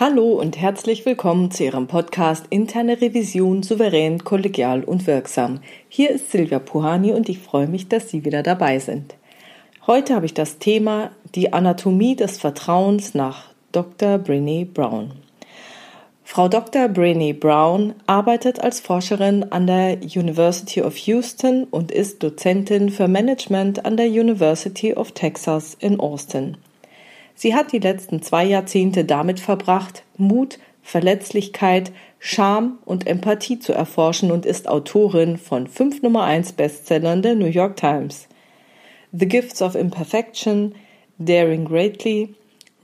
Hallo 0.00 0.34
und 0.34 0.56
herzlich 0.56 1.04
willkommen 1.06 1.50
zu 1.50 1.64
Ihrem 1.64 1.88
Podcast 1.88 2.44
Interne 2.50 3.00
Revision 3.00 3.64
souverän, 3.64 4.22
kollegial 4.22 4.84
und 4.84 5.08
wirksam. 5.08 5.58
Hier 5.88 6.10
ist 6.10 6.30
Silvia 6.30 6.60
Puhani 6.60 7.10
und 7.10 7.28
ich 7.28 7.40
freue 7.40 7.66
mich, 7.66 7.88
dass 7.88 8.08
Sie 8.08 8.24
wieder 8.24 8.44
dabei 8.44 8.78
sind. 8.78 9.16
Heute 9.88 10.14
habe 10.14 10.26
ich 10.26 10.34
das 10.34 10.58
Thema 10.58 11.10
die 11.34 11.52
Anatomie 11.52 12.14
des 12.14 12.38
Vertrauens 12.38 13.14
nach 13.14 13.46
Dr. 13.72 14.18
Brene 14.18 14.66
Brown. 14.66 15.14
Frau 16.22 16.46
Dr. 16.46 16.86
Brene 16.86 17.34
Brown 17.34 17.94
arbeitet 18.06 18.60
als 18.60 18.78
Forscherin 18.78 19.46
an 19.50 19.66
der 19.66 19.96
University 19.96 20.80
of 20.80 20.96
Houston 20.96 21.64
und 21.64 21.90
ist 21.90 22.22
Dozentin 22.22 22.90
für 22.90 23.08
Management 23.08 23.84
an 23.84 23.96
der 23.96 24.06
University 24.06 24.94
of 24.94 25.10
Texas 25.10 25.76
in 25.80 25.98
Austin. 25.98 26.56
Sie 27.40 27.54
hat 27.54 27.70
die 27.70 27.78
letzten 27.78 28.20
zwei 28.20 28.44
Jahrzehnte 28.44 29.04
damit 29.04 29.38
verbracht, 29.38 30.02
Mut, 30.16 30.58
Verletzlichkeit, 30.82 31.92
Scham 32.18 32.80
und 32.84 33.06
Empathie 33.06 33.60
zu 33.60 33.72
erforschen 33.72 34.32
und 34.32 34.44
ist 34.44 34.68
Autorin 34.68 35.38
von 35.38 35.68
fünf 35.68 36.02
Nummer 36.02 36.24
1 36.24 36.54
Bestsellern 36.54 37.22
der 37.22 37.36
New 37.36 37.46
York 37.46 37.76
Times. 37.76 38.26
The 39.12 39.28
Gifts 39.28 39.62
of 39.62 39.76
Imperfection, 39.76 40.74
Daring 41.20 41.64
Greatly, 41.64 42.34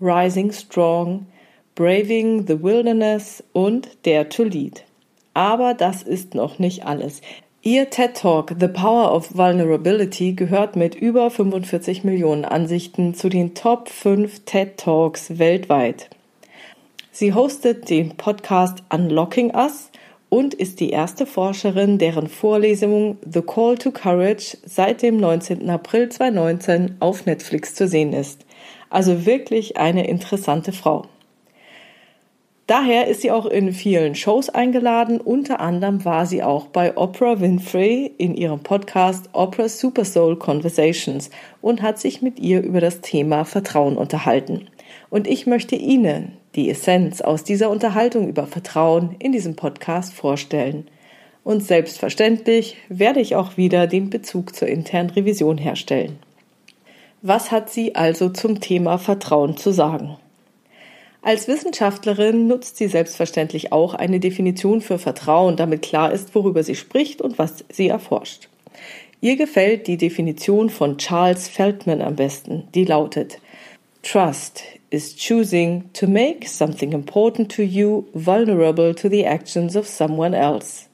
Rising 0.01 0.53
Strong, 0.53 1.27
Braving 1.75 2.47
the 2.47 2.63
Wilderness 2.63 3.43
und 3.53 3.89
Dare 4.07 4.29
to 4.29 4.45
Lead. 4.45 4.85
Aber 5.35 5.75
das 5.75 6.05
ist 6.05 6.37
noch 6.37 6.61
nicht 6.61 6.87
alles. 6.87 7.23
Ihr 7.67 7.89
TED 7.89 8.19
Talk 8.19 8.55
The 8.61 8.69
Power 8.69 9.11
of 9.11 9.39
Vulnerability 9.39 10.35
gehört 10.35 10.77
mit 10.77 10.95
über 10.95 11.31
45 11.31 12.05
Millionen 12.05 12.45
Ansichten 12.45 13.15
zu 13.15 13.31
den 13.31 13.55
Top 13.55 13.89
5 13.89 14.41
TED 14.45 14.77
Talks 14.77 15.39
weltweit. 15.39 16.11
Sie 17.11 17.33
hostet 17.33 17.89
den 17.89 18.19
Podcast 18.19 18.83
Unlocking 18.91 19.55
Us 19.55 19.91
und 20.29 20.53
ist 20.53 20.79
die 20.79 20.91
erste 20.91 21.25
Forscherin, 21.25 21.97
deren 21.97 22.29
Vorlesung 22.29 23.17
The 23.25 23.41
Call 23.41 23.79
to 23.79 23.93
Courage 23.93 24.59
seit 24.67 25.01
dem 25.01 25.17
19. 25.17 25.71
April 25.71 26.11
2019 26.11 26.97
auf 27.01 27.25
Netflix 27.25 27.75
zu 27.75 27.89
sehen 27.89 28.13
ist. 28.13 28.45
Also 28.91 29.25
wirklich 29.25 29.79
eine 29.79 30.07
interessante 30.07 30.73
Frau. 30.73 31.07
Daher 32.67 33.09
ist 33.09 33.21
sie 33.21 33.31
auch 33.31 33.45
in 33.45 33.75
vielen 33.75 34.15
Shows 34.15 34.49
eingeladen. 34.49 35.21
Unter 35.21 35.61
anderem 35.61 36.07
war 36.07 36.25
sie 36.25 36.43
auch 36.43 36.69
bei 36.69 36.97
Oprah 36.97 37.39
Winfrey 37.39 38.11
in 38.17 38.35
ihrem 38.35 38.61
Podcast 38.61 39.29
Oprah 39.35 39.69
Super 39.69 40.07
Soul 40.07 40.39
Conversations 40.39 41.29
und 41.61 41.83
hat 41.83 41.99
sich 41.99 42.23
mit 42.23 42.41
ihr 42.41 42.63
über 42.63 42.81
das 42.81 43.03
Thema 43.03 43.45
Vertrauen 43.45 43.99
unterhalten. 43.99 44.69
Und 45.11 45.27
ich 45.27 45.47
möchte 45.47 45.77
Ihnen 45.77 46.39
die 46.55 46.71
Essenz 46.71 47.21
aus 47.21 47.45
dieser 47.45 47.69
Unterhaltung 47.69 48.29
über 48.29 48.47
Vertrauen 48.47 49.15
in 49.19 49.33
diesem 49.33 49.57
Podcast 49.57 50.15
vorstellen. 50.15 50.89
Und 51.43 51.63
selbstverständlich 51.63 52.79
werde 52.89 53.21
ich 53.21 53.37
auch 53.37 53.59
wieder 53.59 53.87
den 53.87 54.09
Bezug 54.09 54.57
zur 54.57 54.69
internen 54.69 55.11
Revision 55.11 55.59
herstellen. 55.59 56.19
Was 57.21 57.51
hat 57.51 57.69
sie 57.69 57.95
also 57.95 58.31
zum 58.31 58.61
Thema 58.61 58.97
Vertrauen 58.99 59.59
zu 59.59 59.71
sagen? 59.71 60.17
Als 61.25 61.49
Wissenschaftlerin 61.49 62.49
nutzt 62.49 62.77
sie 62.77 62.87
selbstverständlich 62.87 63.73
auch 63.73 63.95
eine 63.95 64.21
Definition 64.21 64.83
für 64.83 64.99
Vertrauen, 64.99 65.57
damit 65.57 65.81
klar 65.81 66.13
ist, 66.13 66.35
worüber 66.35 66.63
sie 66.63 66.75
spricht 66.75 67.23
und 67.23 67.39
was 67.39 67.65
sie 67.73 67.89
erforscht. 67.89 68.51
Ihr 69.23 69.37
gefällt 69.37 69.87
die 69.87 69.97
Definition 69.97 70.69
von 70.69 70.99
Charles 70.99 71.49
Feldman 71.49 72.03
am 72.03 72.17
besten, 72.17 72.65
die 72.75 72.85
lautet 72.85 73.41
Trust 74.03 74.65
is 74.91 75.17
choosing 75.17 75.85
to 75.95 76.07
make 76.07 76.47
something 76.47 76.93
important 76.93 77.51
to 77.57 77.63
you 77.63 78.05
vulnerable 78.13 78.95
to 78.95 79.09
the 79.09 79.25
actions 79.25 79.77
of 79.77 79.89
someone 79.89 80.37
else. 80.37 80.91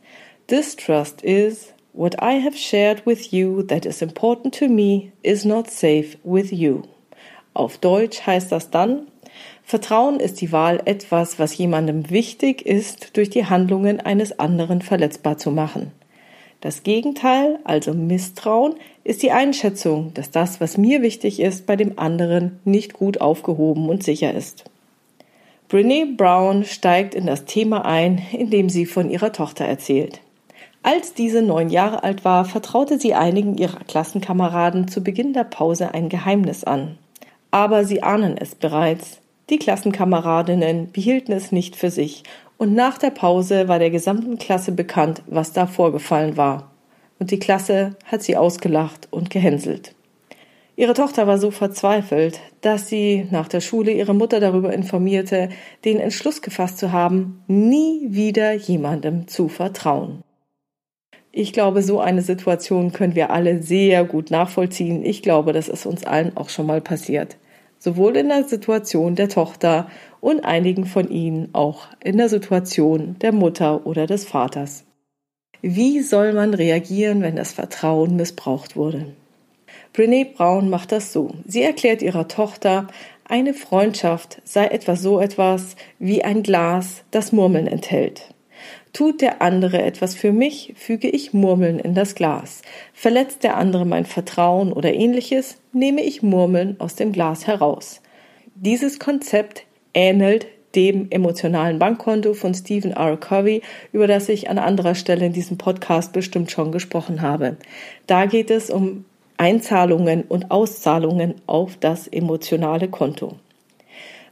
Distrust 0.47 1.25
is 1.25 1.73
what 1.93 2.15
I 2.23 2.41
have 2.41 2.57
shared 2.57 3.05
with 3.05 3.33
you 3.33 3.65
that 3.65 3.85
is 3.85 4.01
important 4.01 4.55
to 4.61 4.69
me 4.69 5.11
is 5.25 5.45
not 5.45 5.69
safe 5.69 6.17
with 6.23 6.53
you. 6.53 6.83
Auf 7.53 7.79
Deutsch 7.79 8.25
heißt 8.25 8.53
das 8.53 8.71
dann, 8.71 9.10
Vertrauen 9.71 10.19
ist 10.19 10.41
die 10.41 10.51
Wahl, 10.51 10.83
etwas, 10.85 11.39
was 11.39 11.57
jemandem 11.57 12.11
wichtig 12.11 12.67
ist, 12.67 13.17
durch 13.17 13.31
die 13.31 13.47
Handlungen 13.47 14.01
eines 14.01 14.37
anderen 14.41 14.83
verletzbar 14.83 15.39
zu 15.39 15.53
machen. 15.53 15.93
Das 16.61 16.83
Gegenteil, 16.83 17.61
also 17.63 17.95
Misstrauen, 17.95 18.75
ist 19.05 19.23
die 19.23 19.31
Einschätzung, 19.31 20.13
dass 20.15 20.33
das, 20.33 20.61
was 20.61 20.77
mir 20.77 21.03
wichtig 21.03 21.39
ist, 21.39 21.67
bei 21.67 21.77
dem 21.77 22.01
anderen 22.01 22.59
nicht 22.65 22.95
gut 22.95 23.21
aufgehoben 23.21 23.89
und 23.89 24.03
sicher 24.03 24.35
ist. 24.35 24.65
Brene 25.69 26.05
Brown 26.17 26.65
steigt 26.65 27.15
in 27.15 27.27
das 27.27 27.45
Thema 27.45 27.85
ein, 27.85 28.21
indem 28.33 28.71
sie 28.71 28.87
von 28.87 29.09
ihrer 29.09 29.31
Tochter 29.31 29.67
erzählt. 29.67 30.21
Als 30.83 31.15
diese 31.15 31.43
neun 31.43 31.71
Jahre 31.71 32.03
alt 32.03 32.25
war, 32.25 32.45
vertraute 32.45 32.99
sie 32.99 33.15
einigen 33.15 33.57
ihrer 33.57 33.85
Klassenkameraden 33.85 34.89
zu 34.89 35.05
Beginn 35.05 35.33
der 35.33 35.45
Pause 35.45 35.95
ein 35.95 36.09
Geheimnis 36.09 36.65
an. 36.65 36.99
Aber 37.53 37.85
sie 37.85 38.03
ahnen 38.03 38.37
es 38.37 38.57
bereits. 38.57 39.21
Die 39.51 39.59
Klassenkameradinnen 39.59 40.93
behielten 40.93 41.33
es 41.33 41.51
nicht 41.51 41.75
für 41.75 41.91
sich, 41.91 42.23
und 42.57 42.73
nach 42.75 42.99
der 42.99 43.11
Pause 43.11 43.67
war 43.67 43.81
der 43.81 43.91
gesamten 43.91 44.39
Klasse 44.39 44.71
bekannt, 44.71 45.23
was 45.27 45.53
da 45.53 45.67
vorgefallen 45.67 46.37
war. 46.37 46.71
Und 47.19 47.33
die 47.33 47.39
Klasse 47.41 47.97
hat 48.05 48.23
sie 48.23 48.37
ausgelacht 48.37 49.09
und 49.11 49.29
gehänselt. 49.31 49.95
Ihre 50.77 50.95
Tochter 50.95 51.27
war 51.27 51.39
so 51.39 51.51
verzweifelt, 51.51 52.39
dass 52.61 52.89
sie 52.89 53.27
nach 53.31 53.49
der 53.49 53.61
Schule 53.61 53.91
ihre 53.91 54.15
Mutter 54.15 54.39
darüber 54.41 54.73
informierte, 54.73 55.49
den 55.85 55.99
Entschluss 55.99 56.43
gefasst 56.43 56.79
zu 56.79 56.93
haben, 56.93 57.43
nie 57.49 58.07
wieder 58.11 58.53
jemandem 58.53 59.27
zu 59.27 59.49
vertrauen. 59.49 60.23
Ich 61.33 61.53
glaube, 61.53 61.83
so 61.83 61.99
eine 61.99 62.23
Situation 62.23 62.93
können 62.93 63.15
wir 63.15 63.31
alle 63.31 63.63
sehr 63.63 64.05
gut 64.05 64.31
nachvollziehen. 64.31 65.05
Ich 65.05 65.23
glaube, 65.23 65.53
das 65.53 65.69
ist 65.69 65.87
uns 65.87 66.05
allen 66.05 66.37
auch 66.37 66.51
schon 66.51 66.67
mal 66.67 66.81
passiert 66.81 67.37
sowohl 67.81 68.17
in 68.17 68.29
der 68.29 68.45
Situation 68.45 69.17
der 69.17 69.29
Tochter 69.29 69.89
und 70.21 70.45
einigen 70.45 70.87
von 70.87 71.11
ihnen 71.11 71.49
auch 71.53 71.89
in 72.05 72.19
der 72.19 72.29
Situation 72.29 73.17
der 73.21 73.33
Mutter 73.33 73.85
oder 73.87 74.07
des 74.07 74.25
Vaters. 74.25 74.85
Wie 75.63 76.01
soll 76.01 76.33
man 76.33 76.55
reagieren, 76.55 77.23
wenn 77.23 77.37
das 77.37 77.53
Vertrauen 77.53 78.15
missbraucht 78.15 78.77
wurde? 78.77 79.07
Brene 79.93 80.25
Brown 80.25 80.71
macht 80.71 80.93
das 80.93 81.13
so. 81.13 81.33
Sie 81.47 81.63
erklärt 81.63 82.01
ihrer 82.01 82.29
Tochter, 82.29 82.87
eine 83.25 83.55
Freundschaft 83.55 84.41
sei 84.45 84.67
etwas 84.67 85.03
so 85.03 85.21
etwas 85.21 85.77
wie 85.99 86.23
ein 86.23 86.43
Glas, 86.43 87.03
das 87.11 87.33
Murmeln 87.33 87.67
enthält. 87.67 88.30
Tut 88.93 89.21
der 89.21 89.41
andere 89.41 89.83
etwas 89.83 90.15
für 90.17 90.33
mich, 90.33 90.75
füge 90.77 91.09
ich 91.09 91.33
Murmeln 91.33 91.79
in 91.79 91.95
das 91.95 92.17
Glas. 92.17 92.63
Verletzt 92.93 93.45
der 93.45 93.57
andere 93.57 93.87
mein 93.87 94.05
Vertrauen 94.05 94.73
oder 94.73 94.93
ähnliches, 94.93 95.59
nehme 95.73 96.03
ich 96.03 96.23
Murmeln 96.23 96.77
aus 96.81 96.97
dem 96.97 97.13
Glas 97.13 97.47
heraus. 97.47 98.01
Dieses 98.57 98.99
Konzept 98.99 99.65
ähnelt 99.95 100.47
dem 100.75 101.11
emotionalen 101.11 101.79
Bankkonto 101.79 102.35
von 102.35 102.53
Stephen 102.53 102.93
R. 102.93 103.17
Covey, 103.17 103.63
über 103.93 104.07
das 104.07 104.29
ich 104.29 104.51
an 104.51 104.59
anderer 104.59 104.95
Stelle 104.95 105.27
in 105.27 105.33
diesem 105.33 105.57
Podcast 105.57 106.13
bestimmt 106.13 106.51
schon 106.51 106.73
gesprochen 106.73 107.23
habe. 107.23 107.57
Da 108.07 108.27
geht 108.27 108.51
es 108.51 108.71
um 108.71 109.05
Einzahlungen 109.37 110.23
und 110.23 110.51
Auszahlungen 110.51 111.35
auf 111.47 111.77
das 111.79 112.07
emotionale 112.09 112.89
Konto 112.89 113.37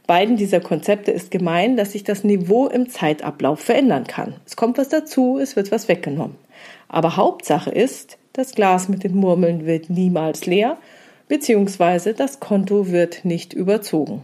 beiden 0.09 0.37
dieser 0.37 0.59
Konzepte 0.59 1.11
ist 1.11 1.29
gemein, 1.29 1.77
dass 1.77 1.91
sich 1.91 2.03
das 2.03 2.23
Niveau 2.23 2.65
im 2.65 2.89
Zeitablauf 2.89 3.59
verändern 3.59 4.05
kann. 4.05 4.33
Es 4.43 4.55
kommt 4.55 4.79
was 4.79 4.89
dazu, 4.89 5.37
es 5.39 5.55
wird 5.55 5.71
was 5.71 5.87
weggenommen. 5.87 6.35
Aber 6.87 7.15
Hauptsache 7.15 7.69
ist, 7.69 8.17
das 8.33 8.55
Glas 8.55 8.89
mit 8.89 9.03
den 9.03 9.15
Murmeln 9.15 9.67
wird 9.67 9.91
niemals 9.91 10.47
leer, 10.47 10.77
beziehungsweise 11.27 12.15
das 12.15 12.39
Konto 12.39 12.89
wird 12.89 13.23
nicht 13.23 13.53
überzogen. 13.53 14.23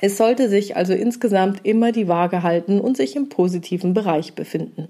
Es 0.00 0.16
sollte 0.16 0.48
sich 0.48 0.76
also 0.78 0.94
insgesamt 0.94 1.60
immer 1.66 1.92
die 1.92 2.08
Waage 2.08 2.42
halten 2.42 2.80
und 2.80 2.96
sich 2.96 3.16
im 3.16 3.28
positiven 3.28 3.92
Bereich 3.92 4.32
befinden. 4.32 4.88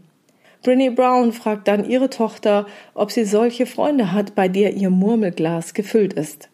Brinny 0.62 0.90
Brown 0.90 1.32
fragt 1.32 1.66
dann 1.66 1.84
ihre 1.84 2.10
Tochter, 2.10 2.66
ob 2.94 3.10
sie 3.10 3.24
solche 3.24 3.66
Freunde 3.66 4.12
hat, 4.12 4.36
bei 4.36 4.46
der 4.46 4.74
ihr 4.74 4.90
Murmelglas 4.90 5.74
gefüllt 5.74 6.12
ist. 6.12 6.48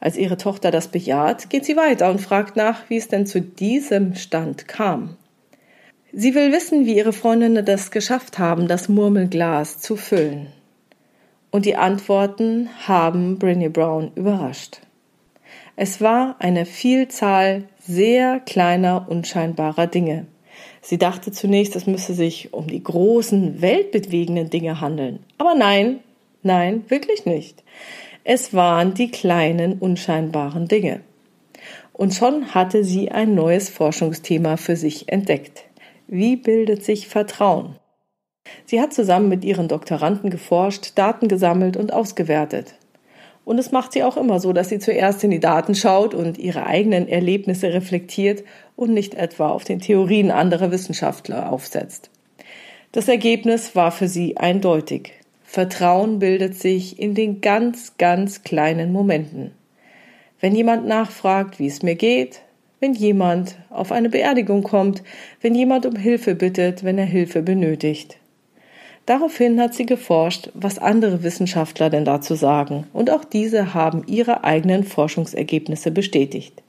Als 0.00 0.16
ihre 0.16 0.36
Tochter 0.36 0.70
das 0.70 0.88
bejaht, 0.88 1.50
geht 1.50 1.64
sie 1.64 1.76
weiter 1.76 2.10
und 2.10 2.20
fragt 2.20 2.56
nach, 2.56 2.88
wie 2.88 2.96
es 2.96 3.08
denn 3.08 3.26
zu 3.26 3.40
diesem 3.40 4.14
Stand 4.14 4.68
kam. 4.68 5.16
Sie 6.12 6.34
will 6.34 6.52
wissen, 6.52 6.86
wie 6.86 6.96
ihre 6.96 7.12
Freundinnen 7.12 7.64
das 7.64 7.90
geschafft 7.90 8.38
haben, 8.38 8.68
das 8.68 8.88
Murmelglas 8.88 9.80
zu 9.80 9.96
füllen. 9.96 10.46
Und 11.50 11.66
die 11.66 11.76
Antworten 11.76 12.68
haben 12.86 13.38
Brinny 13.38 13.68
Brown 13.68 14.12
überrascht. 14.14 14.80
Es 15.76 16.00
war 16.00 16.36
eine 16.38 16.66
Vielzahl 16.66 17.64
sehr 17.78 18.40
kleiner, 18.40 19.06
unscheinbarer 19.08 19.86
Dinge. 19.86 20.26
Sie 20.80 20.98
dachte 20.98 21.32
zunächst, 21.32 21.76
es 21.76 21.86
müsse 21.86 22.14
sich 22.14 22.52
um 22.52 22.66
die 22.66 22.82
großen, 22.82 23.60
weltbewegenden 23.60 24.50
Dinge 24.50 24.80
handeln. 24.80 25.20
Aber 25.38 25.54
nein, 25.54 26.00
nein, 26.42 26.84
wirklich 26.88 27.26
nicht. 27.26 27.62
Es 28.30 28.52
waren 28.52 28.92
die 28.92 29.10
kleinen, 29.10 29.78
unscheinbaren 29.78 30.68
Dinge. 30.68 31.00
Und 31.94 32.12
schon 32.12 32.54
hatte 32.54 32.84
sie 32.84 33.10
ein 33.10 33.34
neues 33.34 33.70
Forschungsthema 33.70 34.58
für 34.58 34.76
sich 34.76 35.10
entdeckt. 35.10 35.64
Wie 36.08 36.36
bildet 36.36 36.84
sich 36.84 37.08
Vertrauen? 37.08 37.76
Sie 38.66 38.82
hat 38.82 38.92
zusammen 38.92 39.30
mit 39.30 39.46
ihren 39.46 39.66
Doktoranden 39.66 40.28
geforscht, 40.28 40.92
Daten 40.96 41.28
gesammelt 41.28 41.78
und 41.78 41.90
ausgewertet. 41.94 42.74
Und 43.46 43.56
es 43.56 43.72
macht 43.72 43.94
sie 43.94 44.02
auch 44.02 44.18
immer 44.18 44.40
so, 44.40 44.52
dass 44.52 44.68
sie 44.68 44.78
zuerst 44.78 45.24
in 45.24 45.30
die 45.30 45.40
Daten 45.40 45.74
schaut 45.74 46.12
und 46.12 46.36
ihre 46.36 46.66
eigenen 46.66 47.08
Erlebnisse 47.08 47.72
reflektiert 47.72 48.44
und 48.76 48.92
nicht 48.92 49.14
etwa 49.14 49.48
auf 49.48 49.64
den 49.64 49.80
Theorien 49.80 50.30
anderer 50.30 50.70
Wissenschaftler 50.70 51.50
aufsetzt. 51.50 52.10
Das 52.92 53.08
Ergebnis 53.08 53.74
war 53.74 53.90
für 53.90 54.06
sie 54.06 54.36
eindeutig. 54.36 55.17
Vertrauen 55.50 56.18
bildet 56.18 56.56
sich 56.56 57.00
in 57.00 57.14
den 57.14 57.40
ganz, 57.40 57.96
ganz 57.96 58.42
kleinen 58.42 58.92
Momenten. 58.92 59.52
Wenn 60.40 60.54
jemand 60.54 60.86
nachfragt, 60.86 61.58
wie 61.58 61.66
es 61.66 61.82
mir 61.82 61.94
geht, 61.94 62.42
wenn 62.80 62.92
jemand 62.92 63.56
auf 63.70 63.90
eine 63.90 64.10
Beerdigung 64.10 64.62
kommt, 64.62 65.02
wenn 65.40 65.54
jemand 65.54 65.86
um 65.86 65.96
Hilfe 65.96 66.34
bittet, 66.34 66.84
wenn 66.84 66.98
er 66.98 67.06
Hilfe 67.06 67.40
benötigt. 67.40 68.18
Daraufhin 69.06 69.58
hat 69.58 69.72
sie 69.72 69.86
geforscht, 69.86 70.50
was 70.52 70.78
andere 70.78 71.22
Wissenschaftler 71.22 71.88
denn 71.88 72.04
dazu 72.04 72.34
sagen, 72.34 72.86
und 72.92 73.10
auch 73.10 73.24
diese 73.24 73.72
haben 73.72 74.02
ihre 74.06 74.44
eigenen 74.44 74.84
Forschungsergebnisse 74.84 75.90
bestätigt. 75.90 76.62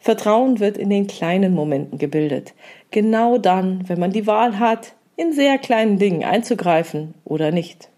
Vertrauen 0.00 0.58
wird 0.58 0.76
in 0.76 0.90
den 0.90 1.06
kleinen 1.06 1.54
Momenten 1.54 1.98
gebildet, 1.98 2.52
genau 2.90 3.38
dann, 3.38 3.88
wenn 3.88 4.00
man 4.00 4.10
die 4.10 4.26
Wahl 4.26 4.58
hat, 4.58 4.94
in 5.14 5.32
sehr 5.32 5.56
kleinen 5.58 6.00
Dingen 6.00 6.24
einzugreifen 6.24 7.14
oder 7.24 7.52
nicht. 7.52 7.90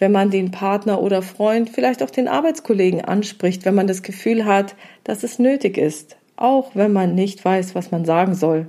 Wenn 0.00 0.12
man 0.12 0.30
den 0.30 0.50
Partner 0.50 1.02
oder 1.02 1.20
Freund, 1.20 1.68
vielleicht 1.68 2.02
auch 2.02 2.08
den 2.10 2.26
Arbeitskollegen 2.26 3.02
anspricht, 3.02 3.66
wenn 3.66 3.74
man 3.74 3.86
das 3.86 4.02
Gefühl 4.02 4.46
hat, 4.46 4.74
dass 5.04 5.22
es 5.22 5.38
nötig 5.38 5.76
ist, 5.76 6.16
auch 6.36 6.70
wenn 6.74 6.90
man 6.90 7.14
nicht 7.14 7.44
weiß, 7.44 7.74
was 7.74 7.90
man 7.90 8.06
sagen 8.06 8.34
soll, 8.34 8.66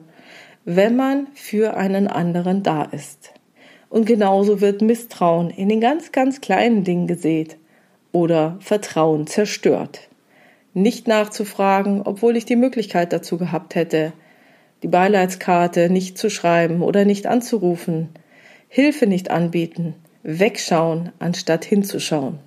wenn 0.66 0.98
man 0.98 1.28
für 1.34 1.78
einen 1.78 2.08
anderen 2.08 2.64
da 2.64 2.84
ist. 2.84 3.32
Und 3.90 4.06
genauso 4.06 4.60
wird 4.60 4.82
Misstrauen 4.82 5.50
in 5.50 5.70
den 5.70 5.80
ganz, 5.80 6.12
ganz 6.12 6.42
kleinen 6.42 6.84
Dingen 6.84 7.08
gesät 7.08 7.56
oder 8.12 8.58
Vertrauen 8.60 9.26
zerstört. 9.26 10.10
Nicht 10.74 11.08
nachzufragen, 11.08 12.02
obwohl 12.02 12.36
ich 12.36 12.44
die 12.44 12.58
Möglichkeit 12.58 13.14
dazu 13.14 13.38
gehabt 13.38 13.76
hätte, 13.76 14.12
die 14.84 14.90
Beileidskarte 14.90 15.90
nicht 15.90 16.18
zu 16.18 16.30
schreiben 16.30 16.82
oder 16.82 17.06
nicht 17.06 17.26
anzurufen, 17.26 18.10
Hilfe 18.68 19.08
nicht 19.08 19.32
anbieten, 19.32 19.96
wegschauen, 20.24 21.12
anstatt 21.20 21.66
hinzuschauen. 21.66 22.40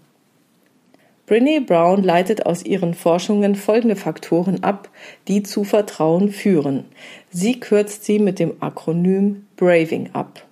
Brené 1.26 1.65
Brown 1.65 2.03
leitet 2.03 2.44
aus 2.44 2.65
ihren 2.65 2.93
Forschungen 2.93 3.55
folgende 3.55 3.97
Faktoren 3.97 4.62
ab, 4.62 4.91
die 5.26 5.43
zu 5.43 5.65
Vertrauen 5.65 6.31
führen. 6.31 6.85
Sie 7.31 7.61
kürzt 7.61 8.05
sie 8.05 8.19
mit 8.19 8.38
dem 8.38 8.62
Akronym 8.62 9.47
Braving 9.56 10.11
ab. 10.12 10.44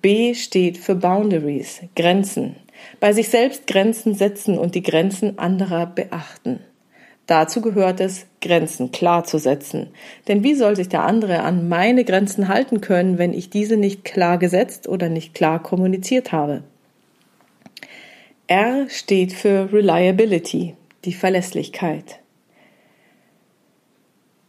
B 0.00 0.34
steht 0.34 0.78
für 0.78 0.94
Boundaries, 0.94 1.80
Grenzen. 1.94 2.56
Bei 2.98 3.12
sich 3.12 3.28
selbst 3.28 3.66
Grenzen 3.66 4.14
setzen 4.14 4.56
und 4.58 4.74
die 4.74 4.82
Grenzen 4.82 5.38
anderer 5.38 5.84
beachten. 5.84 6.60
Dazu 7.30 7.60
gehört 7.60 8.00
es, 8.00 8.26
Grenzen 8.40 8.90
klar 8.90 9.22
zu 9.22 9.38
setzen. 9.38 9.90
Denn 10.26 10.42
wie 10.42 10.56
soll 10.56 10.74
sich 10.74 10.88
der 10.88 11.04
andere 11.04 11.44
an 11.44 11.68
meine 11.68 12.04
Grenzen 12.04 12.48
halten 12.48 12.80
können, 12.80 13.18
wenn 13.18 13.32
ich 13.32 13.50
diese 13.50 13.76
nicht 13.76 14.04
klar 14.04 14.36
gesetzt 14.36 14.88
oder 14.88 15.08
nicht 15.08 15.32
klar 15.32 15.62
kommuniziert 15.62 16.32
habe? 16.32 16.64
R 18.48 18.86
steht 18.88 19.32
für 19.32 19.72
Reliability, 19.72 20.74
die 21.04 21.12
Verlässlichkeit. 21.12 22.18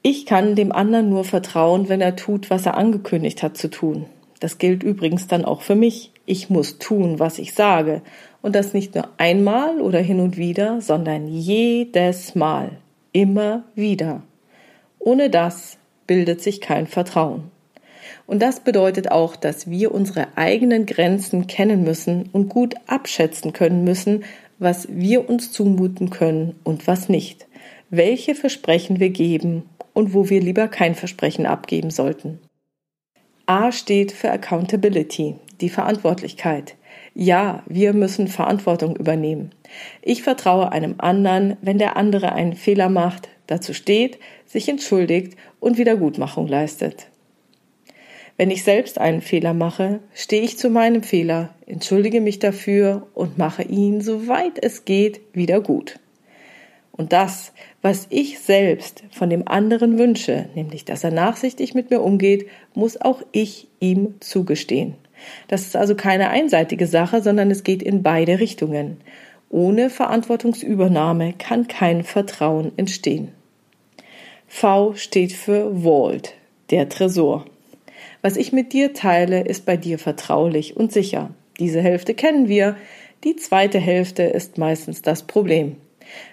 Ich 0.02 0.26
kann 0.26 0.56
dem 0.56 0.72
anderen 0.72 1.08
nur 1.08 1.24
vertrauen, 1.24 1.88
wenn 1.88 2.02
er 2.02 2.16
tut, 2.16 2.50
was 2.50 2.66
er 2.66 2.78
angekündigt 2.78 3.44
hat 3.44 3.58
zu 3.58 3.70
tun. 3.70 4.08
Das 4.40 4.58
gilt 4.58 4.82
übrigens 4.82 5.28
dann 5.28 5.46
auch 5.46 5.62
für 5.62 5.76
mich. 5.76 6.11
Ich 6.26 6.50
muss 6.50 6.78
tun, 6.78 7.20
was 7.20 7.40
ich 7.40 7.54
sage. 7.54 8.02
Und 8.42 8.56
das 8.56 8.74
nicht 8.74 8.96
nur 8.96 9.10
einmal 9.18 9.82
oder 9.82 10.00
hin 10.00 10.20
und 10.20 10.38
wieder, 10.38 10.82
sondern 10.82 11.28
jedes 11.28 12.36
Mal. 12.36 12.78
Immer 13.12 13.64
wieder. 13.76 14.24
Ohne 15.00 15.30
das 15.30 15.78
bildet 16.08 16.42
sich 16.42 16.62
kein 16.62 16.88
Vertrauen. 16.88 17.52
Und 18.28 18.42
das 18.42 18.62
bedeutet 18.62 19.12
auch, 19.12 19.36
dass 19.36 19.70
wir 19.70 19.94
unsere 19.94 20.38
eigenen 20.38 20.86
Grenzen 20.86 21.48
kennen 21.48 21.84
müssen 21.84 22.30
und 22.32 22.50
gut 22.50 22.76
abschätzen 22.88 23.54
können 23.54 23.84
müssen, 23.84 24.24
was 24.60 24.88
wir 24.90 25.30
uns 25.30 25.52
zumuten 25.52 26.10
können 26.10 26.56
und 26.64 26.88
was 26.88 27.10
nicht, 27.10 27.48
welche 27.90 28.36
Versprechen 28.36 29.00
wir 29.00 29.10
geben 29.10 29.64
und 29.94 30.14
wo 30.14 30.30
wir 30.30 30.40
lieber 30.40 30.68
kein 30.68 30.96
Versprechen 30.96 31.46
abgeben 31.46 31.90
sollten. 31.90 32.40
A 33.46 33.72
steht 33.72 34.12
für 34.12 34.32
Accountability, 34.32 35.36
die 35.60 35.70
Verantwortlichkeit. 35.70 36.76
Ja, 37.14 37.64
wir 37.66 37.94
müssen 37.94 38.28
Verantwortung 38.28 38.96
übernehmen. 38.96 39.52
Ich 40.02 40.24
vertraue 40.24 40.72
einem 40.72 40.96
anderen, 41.00 41.58
wenn 41.62 41.78
der 41.78 41.98
andere 41.98 42.34
einen 42.34 42.56
Fehler 42.56 42.90
macht, 42.90 43.30
dazu 43.48 43.74
steht, 43.74 44.20
sich 44.46 44.70
entschuldigt 44.70 45.38
und 45.60 45.78
Wiedergutmachung 45.78 46.48
leistet. 46.48 47.08
Wenn 48.38 48.50
ich 48.50 48.64
selbst 48.64 48.98
einen 48.98 49.22
Fehler 49.22 49.54
mache, 49.54 50.00
stehe 50.14 50.42
ich 50.42 50.58
zu 50.58 50.70
meinem 50.70 51.04
Fehler, 51.04 51.54
entschuldige 51.66 52.22
mich 52.22 52.40
dafür 52.40 53.08
und 53.14 53.38
mache 53.38 53.64
ihn, 53.64 54.02
soweit 54.02 54.64
es 54.64 54.86
geht, 54.86 55.22
wieder 55.34 55.62
gut. 55.62 56.00
Und 56.92 57.14
das, 57.14 57.54
was 57.82 58.08
ich 58.10 58.40
selbst 58.40 59.04
von 59.12 59.30
dem 59.30 59.48
anderen 59.48 59.98
wünsche, 59.98 60.50
nämlich 60.56 60.86
dass 60.86 61.04
er 61.04 61.12
nachsichtig 61.12 61.74
mit 61.74 61.90
mir 61.90 62.02
umgeht, 62.02 62.48
muss 62.74 63.00
auch 63.00 63.22
ich 63.32 63.68
ihm 63.80 64.16
zugestehen. 64.20 64.96
Das 65.48 65.62
ist 65.62 65.76
also 65.76 65.96
keine 65.96 66.30
einseitige 66.30 66.88
Sache, 66.88 67.22
sondern 67.22 67.52
es 67.52 67.64
geht 67.64 67.82
in 67.82 68.04
beide 68.04 68.40
Richtungen. 68.40 68.98
Ohne 69.50 69.90
Verantwortungsübernahme 69.90 71.34
kann 71.38 71.68
kein 71.68 72.04
Vertrauen 72.04 72.72
entstehen. 72.78 73.30
V 74.48 74.94
steht 74.96 75.34
für 75.34 75.84
Vault, 75.84 76.34
der 76.72 76.90
Tresor. 76.90 77.46
Was 78.22 78.38
ich 78.38 78.52
mit 78.52 78.74
dir 78.74 78.94
teile, 78.94 79.42
ist 79.42 79.66
bei 79.66 79.78
dir 79.78 79.98
vertraulich 79.98 80.78
und 80.78 80.92
sicher. 80.92 81.32
Diese 81.60 81.82
Hälfte 81.82 82.14
kennen 82.14 82.48
wir, 82.48 82.76
die 83.24 83.36
zweite 83.36 83.80
Hälfte 83.80 84.24
ist 84.24 84.58
meistens 84.58 85.02
das 85.02 85.24
Problem. 85.24 85.76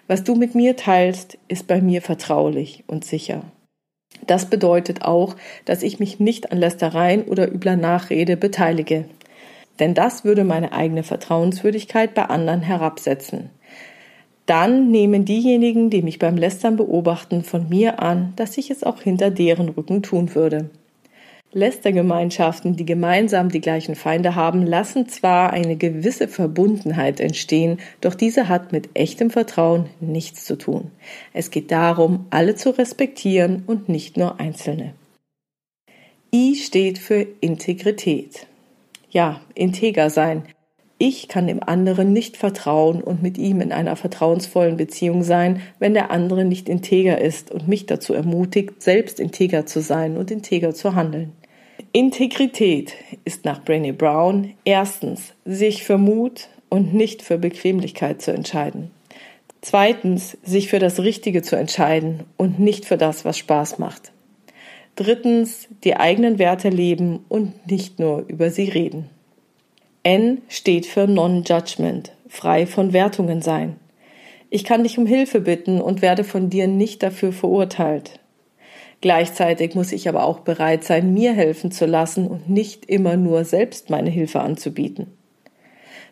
Was 0.06 0.24
du 0.24 0.34
mit 0.34 0.54
mir 0.54 0.76
teilst, 0.76 1.38
ist 1.48 1.66
bei 1.66 1.80
mir 1.80 2.02
vertraulich 2.02 2.84
und 2.86 3.04
sicher. 3.04 3.42
Das 4.26 4.46
bedeutet 4.46 5.02
auch, 5.02 5.36
dass 5.64 5.82
ich 5.82 6.00
mich 6.00 6.18
nicht 6.20 6.52
an 6.52 6.58
Lästereien 6.58 7.24
oder 7.24 7.52
übler 7.52 7.76
Nachrede 7.76 8.36
beteilige. 8.36 9.04
Denn 9.78 9.94
das 9.94 10.24
würde 10.24 10.44
meine 10.44 10.72
eigene 10.72 11.02
Vertrauenswürdigkeit 11.02 12.14
bei 12.14 12.24
anderen 12.24 12.62
herabsetzen. 12.62 13.50
Dann 14.46 14.90
nehmen 14.90 15.24
diejenigen, 15.24 15.90
die 15.90 16.02
mich 16.02 16.18
beim 16.18 16.36
Lästern 16.36 16.76
beobachten, 16.76 17.42
von 17.42 17.68
mir 17.68 18.00
an, 18.00 18.32
dass 18.36 18.56
ich 18.56 18.70
es 18.70 18.82
auch 18.82 19.02
hinter 19.02 19.30
deren 19.30 19.68
Rücken 19.68 20.02
tun 20.02 20.34
würde. 20.34 20.70
Lästergemeinschaften, 21.52 22.76
die 22.76 22.84
gemeinsam 22.84 23.48
die 23.48 23.62
gleichen 23.62 23.94
Feinde 23.94 24.34
haben, 24.34 24.66
lassen 24.66 25.08
zwar 25.08 25.52
eine 25.52 25.76
gewisse 25.76 26.28
Verbundenheit 26.28 27.20
entstehen, 27.20 27.78
doch 28.02 28.14
diese 28.14 28.48
hat 28.48 28.70
mit 28.72 28.90
echtem 28.94 29.30
Vertrauen 29.30 29.86
nichts 30.00 30.44
zu 30.44 30.58
tun. 30.58 30.90
Es 31.32 31.50
geht 31.50 31.70
darum, 31.70 32.26
alle 32.28 32.54
zu 32.54 32.70
respektieren 32.70 33.62
und 33.66 33.88
nicht 33.88 34.18
nur 34.18 34.38
Einzelne. 34.38 34.92
I 36.34 36.56
steht 36.56 36.98
für 36.98 37.26
Integrität. 37.40 38.46
Ja, 39.10 39.40
integer 39.54 40.10
sein. 40.10 40.42
Ich 40.98 41.28
kann 41.28 41.46
dem 41.46 41.62
anderen 41.62 42.12
nicht 42.12 42.36
vertrauen 42.36 43.00
und 43.00 43.22
mit 43.22 43.38
ihm 43.38 43.60
in 43.60 43.72
einer 43.72 43.96
vertrauensvollen 43.96 44.76
Beziehung 44.76 45.22
sein, 45.22 45.62
wenn 45.78 45.94
der 45.94 46.10
andere 46.10 46.44
nicht 46.44 46.68
integer 46.68 47.20
ist 47.20 47.50
und 47.52 47.68
mich 47.68 47.86
dazu 47.86 48.12
ermutigt, 48.12 48.82
selbst 48.82 49.20
integer 49.20 49.64
zu 49.64 49.80
sein 49.80 50.16
und 50.16 50.30
integer 50.32 50.74
zu 50.74 50.96
handeln. 50.96 51.32
Integrität 51.92 52.94
ist 53.24 53.46
nach 53.46 53.64
Brené 53.64 53.92
Brown 53.92 54.54
erstens, 54.64 55.32
sich 55.46 55.84
für 55.84 55.96
Mut 55.96 56.48
und 56.68 56.92
nicht 56.92 57.22
für 57.22 57.38
Bequemlichkeit 57.38 58.20
zu 58.20 58.30
entscheiden. 58.30 58.90
Zweitens, 59.62 60.36
sich 60.42 60.68
für 60.68 60.78
das 60.78 61.00
Richtige 61.00 61.42
zu 61.42 61.56
entscheiden 61.56 62.24
und 62.36 62.60
nicht 62.60 62.84
für 62.84 62.98
das, 62.98 63.24
was 63.24 63.38
Spaß 63.38 63.78
macht. 63.78 64.12
Drittens, 64.96 65.68
die 65.82 65.96
eigenen 65.96 66.38
Werte 66.38 66.68
leben 66.68 67.24
und 67.28 67.66
nicht 67.70 67.98
nur 67.98 68.24
über 68.28 68.50
sie 68.50 68.68
reden. 68.68 69.08
N 70.02 70.42
steht 70.48 70.86
für 70.86 71.06
Non-Judgment, 71.06 72.12
frei 72.28 72.66
von 72.66 72.92
Wertungen 72.92 73.40
sein. 73.40 73.76
Ich 74.50 74.64
kann 74.64 74.82
dich 74.82 74.98
um 74.98 75.06
Hilfe 75.06 75.40
bitten 75.40 75.80
und 75.80 76.02
werde 76.02 76.24
von 76.24 76.50
dir 76.50 76.68
nicht 76.68 77.02
dafür 77.02 77.32
verurteilt. 77.32 78.17
Gleichzeitig 79.00 79.74
muss 79.74 79.92
ich 79.92 80.08
aber 80.08 80.24
auch 80.24 80.40
bereit 80.40 80.82
sein, 80.82 81.14
mir 81.14 81.32
helfen 81.32 81.70
zu 81.70 81.86
lassen 81.86 82.26
und 82.26 82.50
nicht 82.50 82.86
immer 82.86 83.16
nur 83.16 83.44
selbst 83.44 83.90
meine 83.90 84.10
Hilfe 84.10 84.40
anzubieten. 84.40 85.06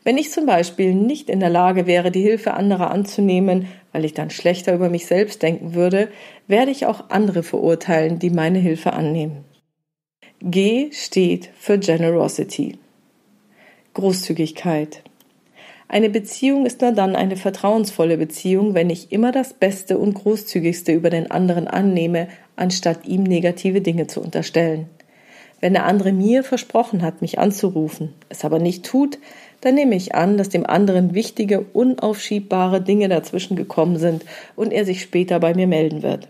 Wenn 0.04 0.18
ich 0.18 0.30
zum 0.30 0.46
Beispiel 0.46 0.94
nicht 0.94 1.28
in 1.28 1.40
der 1.40 1.50
Lage 1.50 1.88
wäre, 1.88 2.12
die 2.12 2.22
Hilfe 2.22 2.54
anderer 2.54 2.92
anzunehmen, 2.92 3.66
weil 3.90 4.04
ich 4.04 4.14
dann 4.14 4.30
schlechter 4.30 4.72
über 4.72 4.88
mich 4.88 5.06
selbst 5.06 5.42
denken 5.42 5.74
würde, 5.74 6.08
werde 6.46 6.70
ich 6.70 6.86
auch 6.86 7.10
andere 7.10 7.42
verurteilen, 7.42 8.20
die 8.20 8.30
meine 8.30 8.60
Hilfe 8.60 8.92
annehmen. 8.92 9.44
G 10.40 10.90
steht 10.92 11.50
für 11.58 11.78
Generosity. 11.78 12.78
Großzügigkeit. 13.94 15.02
Eine 15.88 16.10
Beziehung 16.10 16.66
ist 16.66 16.80
nur 16.80 16.92
dann 16.92 17.14
eine 17.14 17.36
vertrauensvolle 17.36 18.16
Beziehung, 18.16 18.74
wenn 18.74 18.90
ich 18.90 19.12
immer 19.12 19.30
das 19.30 19.54
Beste 19.54 19.98
und 19.98 20.14
Großzügigste 20.14 20.92
über 20.92 21.10
den 21.10 21.30
anderen 21.30 21.68
annehme, 21.68 22.26
anstatt 22.56 23.06
ihm 23.06 23.22
negative 23.22 23.80
Dinge 23.80 24.08
zu 24.08 24.20
unterstellen. 24.20 24.88
Wenn 25.60 25.74
der 25.74 25.86
andere 25.86 26.12
mir 26.12 26.42
versprochen 26.42 27.02
hat, 27.02 27.22
mich 27.22 27.38
anzurufen, 27.38 28.14
es 28.28 28.44
aber 28.44 28.58
nicht 28.58 28.84
tut, 28.84 29.18
dann 29.60 29.74
nehme 29.74 29.94
ich 29.94 30.14
an, 30.14 30.36
dass 30.36 30.48
dem 30.48 30.66
anderen 30.66 31.14
wichtige, 31.14 31.60
unaufschiebbare 31.60 32.82
Dinge 32.82 33.08
dazwischen 33.08 33.56
gekommen 33.56 33.96
sind 33.96 34.24
und 34.54 34.72
er 34.72 34.84
sich 34.84 35.00
später 35.00 35.40
bei 35.40 35.54
mir 35.54 35.66
melden 35.66 36.02
wird. 36.02 36.28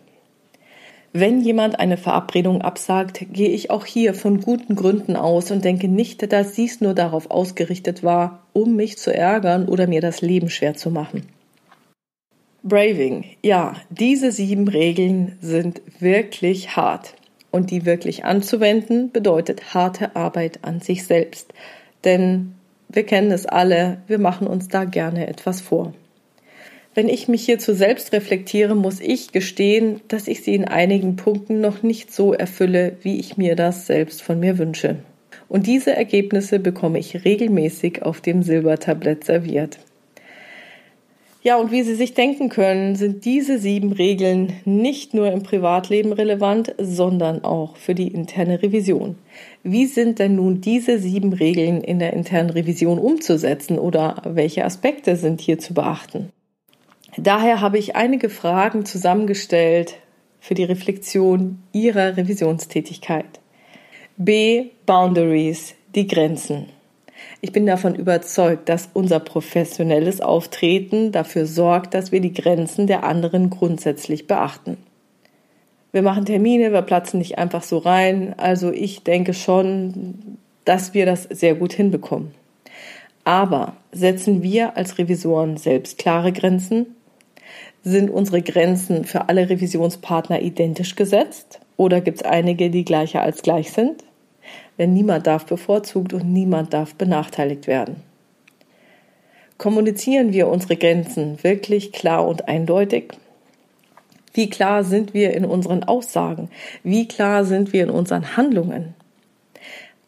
Wenn 1.18 1.40
jemand 1.40 1.80
eine 1.80 1.96
Verabredung 1.96 2.60
absagt, 2.60 3.24
gehe 3.32 3.48
ich 3.48 3.70
auch 3.70 3.86
hier 3.86 4.12
von 4.12 4.42
guten 4.42 4.76
Gründen 4.76 5.16
aus 5.16 5.50
und 5.50 5.64
denke 5.64 5.88
nicht, 5.88 6.30
dass 6.30 6.52
dies 6.52 6.82
nur 6.82 6.92
darauf 6.92 7.30
ausgerichtet 7.30 8.04
war, 8.04 8.42
um 8.52 8.76
mich 8.76 8.98
zu 8.98 9.14
ärgern 9.14 9.66
oder 9.66 9.86
mir 9.86 10.02
das 10.02 10.20
Leben 10.20 10.50
schwer 10.50 10.74
zu 10.74 10.90
machen. 10.90 11.22
Braving. 12.62 13.24
Ja, 13.42 13.76
diese 13.88 14.30
sieben 14.30 14.68
Regeln 14.68 15.38
sind 15.40 15.80
wirklich 16.00 16.76
hart. 16.76 17.14
Und 17.50 17.70
die 17.70 17.86
wirklich 17.86 18.26
anzuwenden 18.26 19.10
bedeutet 19.10 19.72
harte 19.72 20.16
Arbeit 20.16 20.64
an 20.64 20.82
sich 20.82 21.04
selbst. 21.06 21.54
Denn 22.04 22.56
wir 22.90 23.06
kennen 23.06 23.30
es 23.30 23.46
alle, 23.46 24.02
wir 24.06 24.18
machen 24.18 24.46
uns 24.46 24.68
da 24.68 24.84
gerne 24.84 25.28
etwas 25.28 25.62
vor. 25.62 25.94
Wenn 26.96 27.10
ich 27.10 27.28
mich 27.28 27.44
hierzu 27.44 27.74
selbst 27.74 28.14
reflektiere, 28.14 28.74
muss 28.74 29.00
ich 29.00 29.30
gestehen, 29.30 30.00
dass 30.08 30.28
ich 30.28 30.42
sie 30.42 30.54
in 30.54 30.64
einigen 30.64 31.16
Punkten 31.16 31.60
noch 31.60 31.82
nicht 31.82 32.10
so 32.10 32.32
erfülle, 32.32 32.96
wie 33.02 33.20
ich 33.20 33.36
mir 33.36 33.54
das 33.54 33.86
selbst 33.86 34.22
von 34.22 34.40
mir 34.40 34.56
wünsche. 34.56 34.96
Und 35.46 35.66
diese 35.66 35.94
Ergebnisse 35.94 36.58
bekomme 36.58 36.98
ich 36.98 37.22
regelmäßig 37.26 38.02
auf 38.02 38.22
dem 38.22 38.42
Silbertablett 38.42 39.24
serviert. 39.24 39.78
Ja, 41.42 41.56
und 41.56 41.70
wie 41.70 41.82
Sie 41.82 41.94
sich 41.94 42.14
denken 42.14 42.48
können, 42.48 42.96
sind 42.96 43.26
diese 43.26 43.58
sieben 43.58 43.92
Regeln 43.92 44.54
nicht 44.64 45.12
nur 45.12 45.30
im 45.30 45.42
Privatleben 45.42 46.14
relevant, 46.14 46.74
sondern 46.78 47.44
auch 47.44 47.76
für 47.76 47.94
die 47.94 48.08
interne 48.08 48.62
Revision. 48.62 49.16
Wie 49.62 49.84
sind 49.84 50.18
denn 50.18 50.36
nun 50.36 50.62
diese 50.62 50.98
sieben 50.98 51.34
Regeln 51.34 51.82
in 51.82 51.98
der 51.98 52.14
internen 52.14 52.48
Revision 52.48 52.98
umzusetzen 52.98 53.78
oder 53.78 54.22
welche 54.24 54.64
Aspekte 54.64 55.16
sind 55.16 55.42
hier 55.42 55.58
zu 55.58 55.74
beachten? 55.74 56.32
Daher 57.18 57.60
habe 57.60 57.78
ich 57.78 57.96
einige 57.96 58.28
Fragen 58.28 58.84
zusammengestellt 58.84 59.96
für 60.38 60.54
die 60.54 60.64
Reflexion 60.64 61.62
Ihrer 61.72 62.16
Revisionstätigkeit. 62.16 63.40
B. 64.18 64.66
Boundaries, 64.84 65.74
die 65.94 66.06
Grenzen. 66.06 66.66
Ich 67.40 67.52
bin 67.52 67.66
davon 67.66 67.94
überzeugt, 67.94 68.68
dass 68.68 68.90
unser 68.92 69.20
professionelles 69.20 70.20
Auftreten 70.20 71.12
dafür 71.12 71.46
sorgt, 71.46 71.94
dass 71.94 72.12
wir 72.12 72.20
die 72.20 72.32
Grenzen 72.32 72.86
der 72.86 73.04
anderen 73.04 73.50
grundsätzlich 73.50 74.26
beachten. 74.26 74.76
Wir 75.92 76.02
machen 76.02 76.26
Termine, 76.26 76.72
wir 76.72 76.82
platzen 76.82 77.18
nicht 77.18 77.38
einfach 77.38 77.62
so 77.62 77.78
rein. 77.78 78.34
Also 78.36 78.70
ich 78.70 79.02
denke 79.04 79.32
schon, 79.32 80.38
dass 80.66 80.92
wir 80.92 81.06
das 81.06 81.22
sehr 81.22 81.54
gut 81.54 81.72
hinbekommen. 81.72 82.32
Aber 83.24 83.76
setzen 83.92 84.42
wir 84.42 84.76
als 84.76 84.98
Revisoren 84.98 85.56
selbst 85.56 85.98
klare 85.98 86.32
Grenzen? 86.32 86.95
Sind 87.82 88.10
unsere 88.10 88.42
Grenzen 88.42 89.04
für 89.04 89.28
alle 89.28 89.48
Revisionspartner 89.48 90.42
identisch 90.42 90.96
gesetzt? 90.96 91.60
Oder 91.76 92.00
gibt 92.00 92.18
es 92.18 92.24
einige, 92.24 92.70
die 92.70 92.84
gleicher 92.84 93.22
als 93.22 93.42
gleich 93.42 93.72
sind? 93.72 94.02
denn 94.78 94.92
niemand 94.92 95.26
darf 95.26 95.46
bevorzugt 95.46 96.12
und 96.12 96.30
niemand 96.32 96.72
darf 96.72 96.94
benachteiligt 96.94 97.66
werden. 97.66 98.02
Kommunizieren 99.58 100.32
wir 100.32 100.48
unsere 100.48 100.76
Grenzen 100.76 101.42
wirklich 101.42 101.92
klar 101.92 102.26
und 102.26 102.46
eindeutig? 102.48 103.12
Wie 104.34 104.50
klar 104.50 104.84
sind 104.84 105.14
wir 105.14 105.32
in 105.32 105.46
unseren 105.46 105.82
Aussagen? 105.84 106.50
Wie 106.82 107.08
klar 107.08 107.46
sind 107.46 107.72
wir 107.72 107.82
in 107.84 107.90
unseren 107.90 108.36
Handlungen? 108.36 108.94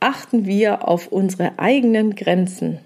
Achten 0.00 0.44
wir 0.44 0.86
auf 0.86 1.08
unsere 1.08 1.58
eigenen 1.58 2.14
Grenzen? 2.14 2.80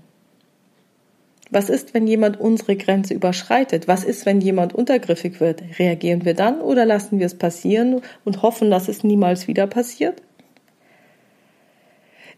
Was 1.53 1.69
ist, 1.69 1.93
wenn 1.93 2.07
jemand 2.07 2.41
unsere 2.41 2.77
Grenze 2.77 3.13
überschreitet? 3.13 3.87
Was 3.87 4.05
ist, 4.05 4.25
wenn 4.25 4.41
jemand 4.41 4.75
untergriffig 4.75 5.39
wird? 5.39 5.63
Reagieren 5.79 6.25
wir 6.25 6.33
dann 6.33 6.63
oder 6.63 6.87
lassen 6.87 7.19
wir 7.19 7.27
es 7.27 7.37
passieren 7.37 8.01
und 8.25 8.41
hoffen, 8.41 8.71
dass 8.71 8.89
es 8.89 9.05
niemals 9.05 9.49
wieder 9.49 9.67
passiert? 9.67 10.23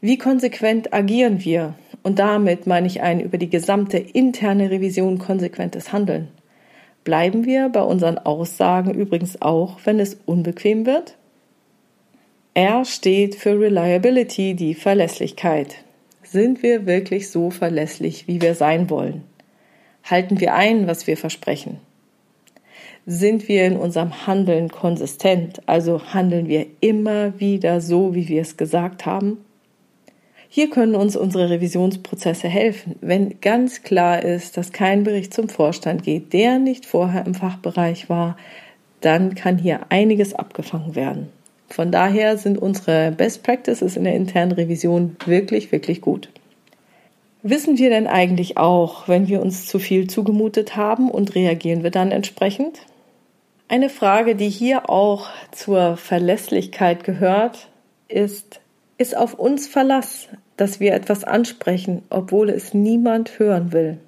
Wie 0.00 0.18
konsequent 0.18 0.92
agieren 0.92 1.44
wir? 1.44 1.76
Und 2.02 2.18
damit 2.18 2.66
meine 2.66 2.88
ich 2.88 3.02
ein 3.02 3.20
über 3.20 3.38
die 3.38 3.48
gesamte 3.48 3.98
interne 3.98 4.72
Revision 4.72 5.18
konsequentes 5.18 5.92
Handeln. 5.92 6.26
Bleiben 7.04 7.44
wir 7.44 7.68
bei 7.68 7.82
unseren 7.82 8.18
Aussagen 8.18 8.94
übrigens 8.94 9.40
auch, 9.40 9.78
wenn 9.84 10.00
es 10.00 10.18
unbequem 10.26 10.86
wird? 10.86 11.16
R 12.54 12.84
steht 12.84 13.36
für 13.36 13.60
Reliability, 13.60 14.54
die 14.54 14.74
Verlässlichkeit. 14.74 15.84
Sind 16.24 16.62
wir 16.62 16.86
wirklich 16.86 17.30
so 17.30 17.50
verlässlich, 17.50 18.26
wie 18.26 18.40
wir 18.40 18.54
sein 18.54 18.88
wollen? 18.88 19.22
Halten 20.02 20.40
wir 20.40 20.54
ein, 20.54 20.86
was 20.86 21.06
wir 21.06 21.16
versprechen? 21.16 21.78
Sind 23.06 23.48
wir 23.48 23.66
in 23.66 23.76
unserem 23.76 24.26
Handeln 24.26 24.70
konsistent, 24.70 25.60
also 25.66 26.14
handeln 26.14 26.48
wir 26.48 26.66
immer 26.80 27.38
wieder 27.38 27.82
so, 27.82 28.14
wie 28.14 28.28
wir 28.28 28.40
es 28.40 28.56
gesagt 28.56 29.04
haben? 29.04 29.44
Hier 30.48 30.70
können 30.70 30.94
uns 30.94 31.14
unsere 31.14 31.50
Revisionsprozesse 31.50 32.48
helfen, 32.48 32.96
wenn 33.00 33.40
ganz 33.40 33.82
klar 33.82 34.22
ist, 34.22 34.56
dass 34.56 34.72
kein 34.72 35.04
Bericht 35.04 35.34
zum 35.34 35.48
Vorstand 35.48 36.04
geht, 36.04 36.32
der 36.32 36.58
nicht 36.58 36.86
vorher 36.86 37.26
im 37.26 37.34
Fachbereich 37.34 38.08
war, 38.08 38.38
dann 39.00 39.34
kann 39.34 39.58
hier 39.58 39.80
einiges 39.90 40.32
abgefangen 40.32 40.94
werden. 40.94 41.28
Von 41.68 41.90
daher 41.90 42.36
sind 42.36 42.58
unsere 42.58 43.12
Best 43.12 43.42
Practices 43.42 43.96
in 43.96 44.04
der 44.04 44.14
internen 44.14 44.52
Revision 44.52 45.16
wirklich, 45.24 45.72
wirklich 45.72 46.00
gut. 46.00 46.28
Wissen 47.42 47.78
wir 47.78 47.90
denn 47.90 48.06
eigentlich 48.06 48.56
auch, 48.56 49.08
wenn 49.08 49.28
wir 49.28 49.42
uns 49.42 49.66
zu 49.66 49.78
viel 49.78 50.08
zugemutet 50.08 50.76
haben 50.76 51.10
und 51.10 51.34
reagieren 51.34 51.82
wir 51.82 51.90
dann 51.90 52.10
entsprechend? 52.10 52.80
Eine 53.68 53.90
Frage, 53.90 54.34
die 54.34 54.48
hier 54.48 54.88
auch 54.88 55.28
zur 55.52 55.96
Verlässlichkeit 55.96 57.04
gehört, 57.04 57.68
ist, 58.08 58.60
ist 58.98 59.16
auf 59.16 59.34
uns 59.34 59.66
Verlass 59.66 60.28
dass 60.56 60.80
wir 60.80 60.94
etwas 60.94 61.24
ansprechen, 61.24 62.02
obwohl 62.10 62.50
es 62.50 62.74
niemand 62.74 63.38
hören 63.38 63.72
will. 63.72 63.98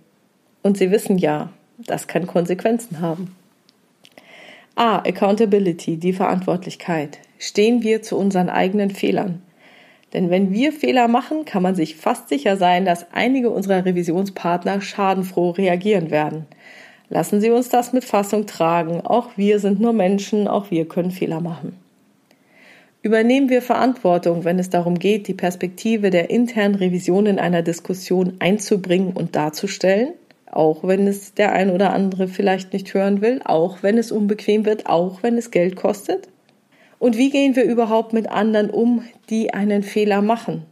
Und 0.62 0.78
Sie 0.78 0.90
wissen 0.90 1.18
ja, 1.18 1.50
das 1.78 2.06
kann 2.06 2.26
Konsequenzen 2.26 3.00
haben. 3.00 3.36
A. 4.74 4.98
Accountability, 4.98 5.96
die 5.96 6.12
Verantwortlichkeit. 6.12 7.18
Stehen 7.38 7.82
wir 7.82 8.02
zu 8.02 8.16
unseren 8.16 8.48
eigenen 8.48 8.90
Fehlern. 8.90 9.42
Denn 10.12 10.30
wenn 10.30 10.52
wir 10.52 10.72
Fehler 10.72 11.08
machen, 11.08 11.44
kann 11.44 11.62
man 11.62 11.74
sich 11.74 11.96
fast 11.96 12.28
sicher 12.28 12.56
sein, 12.56 12.84
dass 12.84 13.06
einige 13.12 13.50
unserer 13.50 13.84
Revisionspartner 13.84 14.80
schadenfroh 14.80 15.50
reagieren 15.50 16.10
werden. 16.10 16.46
Lassen 17.08 17.40
Sie 17.40 17.50
uns 17.50 17.68
das 17.68 17.92
mit 17.92 18.04
Fassung 18.04 18.46
tragen. 18.46 19.00
Auch 19.02 19.30
wir 19.36 19.58
sind 19.58 19.80
nur 19.80 19.92
Menschen, 19.92 20.48
auch 20.48 20.70
wir 20.70 20.88
können 20.88 21.10
Fehler 21.10 21.40
machen. 21.40 21.76
Übernehmen 23.02 23.48
wir 23.48 23.62
Verantwortung, 23.62 24.44
wenn 24.44 24.58
es 24.58 24.70
darum 24.70 24.98
geht, 24.98 25.28
die 25.28 25.34
Perspektive 25.34 26.10
der 26.10 26.30
internen 26.30 26.74
Revision 26.74 27.26
in 27.26 27.38
einer 27.38 27.62
Diskussion 27.62 28.34
einzubringen 28.40 29.12
und 29.12 29.36
darzustellen, 29.36 30.14
auch 30.50 30.82
wenn 30.82 31.06
es 31.06 31.34
der 31.34 31.52
ein 31.52 31.70
oder 31.70 31.92
andere 31.92 32.26
vielleicht 32.26 32.72
nicht 32.72 32.94
hören 32.94 33.20
will, 33.20 33.40
auch 33.44 33.82
wenn 33.82 33.98
es 33.98 34.10
unbequem 34.10 34.64
wird, 34.64 34.86
auch 34.86 35.22
wenn 35.22 35.38
es 35.38 35.52
Geld 35.52 35.76
kostet? 35.76 36.26
Und 36.98 37.16
wie 37.16 37.30
gehen 37.30 37.56
wir 37.56 37.64
überhaupt 37.64 38.12
mit 38.12 38.28
anderen 38.28 38.70
um, 38.70 39.04
die 39.28 39.52
einen 39.52 39.82
Fehler 39.82 40.22
machen? 40.22 40.64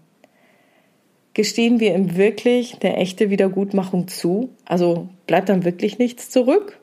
Gestehen 1.34 1.80
wir 1.80 1.94
ihm 1.94 2.16
wirklich 2.16 2.78
eine 2.82 2.96
echte 2.96 3.30
Wiedergutmachung 3.30 4.08
zu? 4.08 4.50
Also 4.64 5.08
bleibt 5.26 5.48
dann 5.48 5.64
wirklich 5.64 5.98
nichts 5.98 6.30
zurück? 6.30 6.78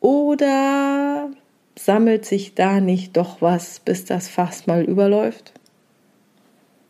Oder 0.00 1.30
Sammelt 1.74 2.26
sich 2.26 2.54
da 2.54 2.80
nicht 2.80 3.16
doch 3.16 3.40
was, 3.40 3.80
bis 3.80 4.04
das 4.04 4.28
Fass 4.28 4.66
mal 4.66 4.82
überläuft? 4.82 5.52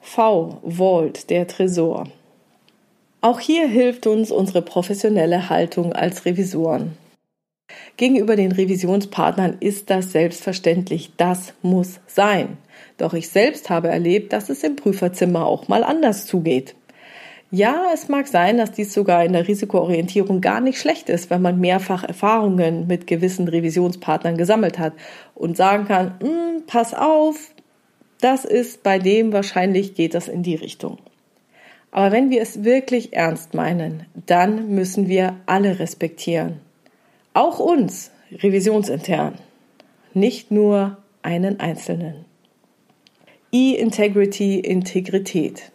V. 0.00 0.58
Vault, 0.64 1.30
der 1.30 1.46
Tresor. 1.46 2.08
Auch 3.20 3.38
hier 3.38 3.68
hilft 3.68 4.08
uns 4.08 4.32
unsere 4.32 4.60
professionelle 4.60 5.48
Haltung 5.48 5.92
als 5.92 6.24
Revisoren. 6.24 6.98
Gegenüber 7.96 8.36
den 8.36 8.52
Revisionspartnern 8.52 9.56
ist 9.60 9.90
das 9.90 10.12
selbstverständlich, 10.12 11.12
das 11.16 11.54
muss 11.62 12.00
sein. 12.06 12.58
Doch 12.98 13.14
ich 13.14 13.28
selbst 13.28 13.70
habe 13.70 13.88
erlebt, 13.88 14.32
dass 14.32 14.48
es 14.48 14.62
im 14.64 14.76
Prüferzimmer 14.76 15.46
auch 15.46 15.68
mal 15.68 15.84
anders 15.84 16.26
zugeht. 16.26 16.74
Ja, 17.50 17.90
es 17.92 18.08
mag 18.08 18.28
sein, 18.28 18.56
dass 18.56 18.72
dies 18.72 18.94
sogar 18.94 19.24
in 19.26 19.34
der 19.34 19.46
Risikoorientierung 19.46 20.40
gar 20.40 20.62
nicht 20.62 20.78
schlecht 20.78 21.10
ist, 21.10 21.28
wenn 21.28 21.42
man 21.42 21.60
mehrfach 21.60 22.02
Erfahrungen 22.02 22.86
mit 22.86 23.06
gewissen 23.06 23.46
Revisionspartnern 23.46 24.38
gesammelt 24.38 24.78
hat 24.78 24.94
und 25.34 25.56
sagen 25.56 25.84
kann, 25.84 26.14
hm, 26.20 26.62
pass 26.66 26.94
auf, 26.94 27.36
das 28.22 28.46
ist 28.46 28.82
bei 28.82 28.98
dem 28.98 29.34
wahrscheinlich 29.34 29.94
geht 29.94 30.14
das 30.14 30.28
in 30.28 30.42
die 30.42 30.54
Richtung. 30.54 30.96
Aber 31.90 32.10
wenn 32.10 32.30
wir 32.30 32.40
es 32.40 32.64
wirklich 32.64 33.12
ernst 33.12 33.52
meinen, 33.52 34.06
dann 34.14 34.74
müssen 34.74 35.08
wir 35.08 35.36
alle 35.44 35.78
respektieren. 35.78 36.60
Auch 37.34 37.58
uns, 37.58 38.10
revisionsintern. 38.30 39.34
Nicht 40.12 40.50
nur 40.50 40.98
einen 41.22 41.60
Einzelnen. 41.60 42.26
E-Integrity, 43.52 44.60
Integrität. 44.60 45.72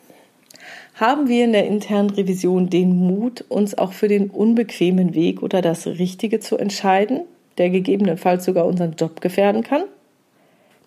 Haben 0.94 1.28
wir 1.28 1.46
in 1.46 1.54
der 1.54 1.68
internen 1.68 2.10
Revision 2.12 2.70
den 2.70 2.96
Mut, 2.96 3.46
uns 3.50 3.76
auch 3.76 3.94
für 3.94 4.08
den 4.08 4.30
unbequemen 4.30 5.16
Weg 5.16 5.42
oder 5.42 5.62
das 5.62 5.88
Richtige 5.88 6.40
zu 6.40 6.58
entscheiden, 6.58 7.22
der 7.58 7.70
gegebenenfalls 7.70 8.46
sogar 8.46 8.66
unseren 8.66 8.96
Job 8.96 9.22
gefährden 9.22 9.64
kann? 9.64 9.84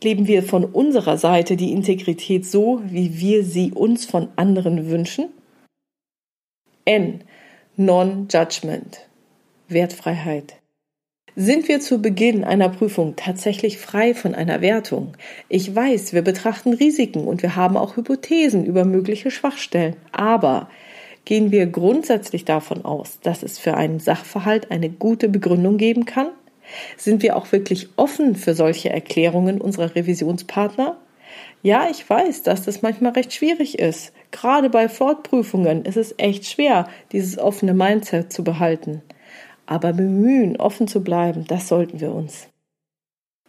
Leben 0.03 0.27
wir 0.29 0.43
von 0.43 0.65
unserer 0.65 1.19
Seite 1.19 1.57
die 1.57 1.73
Integrität 1.73 2.47
so, 2.47 2.81
wie 2.85 3.21
wir 3.21 3.45
sie 3.45 3.73
uns 3.73 4.05
von 4.05 4.29
anderen 4.37 4.89
wünschen? 4.89 5.27
N. 6.85 7.23
Non-Judgment. 7.77 9.07
Wertfreiheit. 9.69 10.60
Sind 11.42 11.68
wir 11.68 11.80
zu 11.80 12.02
Beginn 12.02 12.44
einer 12.44 12.68
Prüfung 12.68 13.16
tatsächlich 13.16 13.78
frei 13.78 14.12
von 14.12 14.35
einer 14.35 14.61
Wertung? 14.61 15.16
Ich 15.49 15.75
weiß, 15.75 16.12
wir 16.12 16.20
betrachten 16.20 16.75
Risiken 16.75 17.25
und 17.25 17.40
wir 17.40 17.56
haben 17.56 17.78
auch 17.78 17.97
Hypothesen 17.97 18.66
über 18.66 18.85
mögliche 18.85 19.30
Schwachstellen. 19.30 19.97
Aber 20.12 20.68
gehen 21.25 21.50
wir 21.50 21.64
grundsätzlich 21.64 22.44
davon 22.44 22.85
aus, 22.85 23.20
dass 23.23 23.42
es 23.42 23.59
für 23.59 23.75
einen 23.75 24.00
Sachverhalt 24.00 24.70
eine 24.70 24.90
gute 24.90 25.30
Begründung 25.30 25.78
geben 25.78 26.04
kann? 26.04 26.28
Sind 26.99 27.23
wir 27.23 27.38
auch 27.38 27.50
wirklich 27.52 27.88
offen 27.97 28.37
für 28.37 28.52
solche 28.52 28.90
Erklärungen 28.90 29.62
unserer 29.62 29.94
Revisionspartner? 29.94 30.99
Ja, 31.62 31.88
ich 31.90 32.06
weiß, 32.06 32.42
dass 32.42 32.66
das 32.66 32.82
manchmal 32.82 33.12
recht 33.12 33.32
schwierig 33.32 33.78
ist. 33.78 34.12
Gerade 34.30 34.68
bei 34.68 34.90
Fortprüfungen 34.90 35.87
ist 35.87 35.97
es 35.97 36.14
echt 36.18 36.44
schwer, 36.44 36.87
dieses 37.12 37.38
offene 37.38 37.73
Mindset 37.73 38.30
zu 38.30 38.44
behalten. 38.44 39.00
Aber 39.71 39.93
bemühen, 39.93 40.57
offen 40.57 40.89
zu 40.89 41.05
bleiben, 41.05 41.45
das 41.47 41.69
sollten 41.69 42.00
wir 42.00 42.12
uns. 42.12 42.49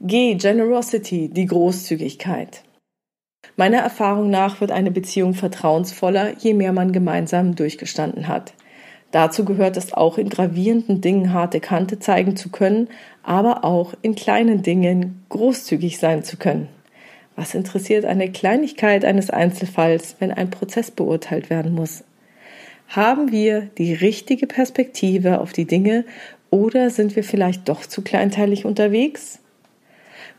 G. 0.01 0.35
Generosity, 0.35 1.29
die 1.29 1.47
Großzügigkeit. 1.47 2.63
Meiner 3.55 3.79
Erfahrung 3.79 4.29
nach 4.29 4.61
wird 4.61 4.71
eine 4.71 4.91
Beziehung 4.91 5.33
vertrauensvoller, 5.33 6.37
je 6.37 6.53
mehr 6.53 6.73
man 6.73 6.91
gemeinsam 6.91 7.55
durchgestanden 7.55 8.27
hat. 8.27 8.53
Dazu 9.09 9.45
gehört 9.45 9.77
es 9.77 9.93
auch 9.93 10.19
in 10.19 10.29
gravierenden 10.29 11.01
Dingen 11.01 11.33
harte 11.33 11.59
Kante 11.59 11.97
zeigen 11.97 12.35
zu 12.35 12.49
können, 12.49 12.87
aber 13.23 13.65
auch 13.65 13.95
in 14.03 14.13
kleinen 14.13 14.61
Dingen 14.61 15.25
großzügig 15.29 15.97
sein 15.97 16.23
zu 16.23 16.37
können. 16.37 16.67
Was 17.35 17.55
interessiert 17.55 18.05
eine 18.05 18.31
Kleinigkeit 18.31 19.05
eines 19.05 19.31
Einzelfalls, 19.31 20.17
wenn 20.19 20.31
ein 20.31 20.51
Prozess 20.51 20.91
beurteilt 20.91 21.49
werden 21.49 21.73
muss? 21.73 22.03
Haben 22.91 23.31
wir 23.31 23.69
die 23.77 23.93
richtige 23.93 24.47
Perspektive 24.47 25.39
auf 25.39 25.53
die 25.53 25.63
Dinge 25.63 26.03
oder 26.49 26.89
sind 26.89 27.15
wir 27.15 27.23
vielleicht 27.23 27.69
doch 27.69 27.85
zu 27.85 28.01
kleinteilig 28.01 28.65
unterwegs? 28.65 29.39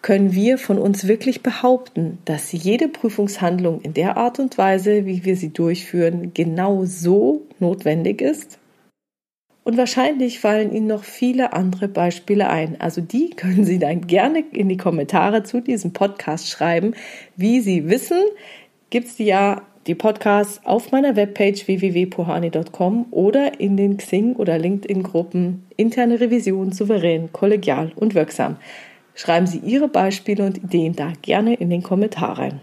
Können 0.03 0.35
wir 0.35 0.59
von 0.59 0.79
uns 0.79 1.09
wirklich 1.09 1.43
behaupten, 1.43 2.19
dass 2.27 2.53
jede 2.53 2.89
Prüfungshandlung 2.89 3.81
in 3.81 3.95
der 3.95 4.19
Art 4.19 4.39
und 4.39 4.59
Weise, 4.59 5.07
wie 5.07 5.25
wir 5.25 5.35
sie 5.35 5.49
durchführen, 5.49 6.33
genau 6.35 6.85
so 6.85 7.41
notwendig 7.59 8.21
ist? 8.21 8.59
Und 9.65 9.79
wahrscheinlich 9.79 10.39
fallen 10.39 10.75
Ihnen 10.75 10.89
noch 10.89 11.05
viele 11.05 11.55
andere 11.55 11.89
Beispiele 11.89 12.51
ein. 12.51 12.79
Also 12.83 13.01
die 13.01 13.31
können 13.31 13.65
Sie 13.65 13.79
dann 13.79 14.07
gerne 14.07 14.45
in 14.53 14.69
die 14.69 14.77
Kommentare 14.77 15.43
zu 15.43 15.63
diesem 15.63 15.95
Podcast 15.95 16.51
schreiben. 16.51 16.93
Wie 17.35 17.61
Sie 17.61 17.89
wissen, 17.89 18.21
gibt 18.91 19.07
es 19.07 19.17
ja 19.17 19.63
die 19.87 19.97
Podcasts 19.97 20.61
auf 20.65 20.93
meiner 20.93 21.17
Webpage 21.17 21.67
www.pohani.com 21.67 23.07
oder 23.11 23.59
in 23.59 23.77
den 23.77 23.97
Xing- 23.97 24.37
oder 24.37 24.59
LinkedIn-Gruppen 24.59 25.67
Interne 25.77 26.21
Revision 26.21 26.71
souverän, 26.71 27.33
kollegial 27.33 27.91
und 27.97 28.15
wirksam. 28.15 28.57
Schreiben 29.15 29.47
Sie 29.47 29.59
Ihre 29.59 29.89
Beispiele 29.89 30.45
und 30.45 30.59
Ideen 30.59 30.95
da 30.95 31.13
gerne 31.21 31.55
in 31.55 31.69
den 31.69 31.83
Kommentar 31.83 32.39
rein. 32.39 32.61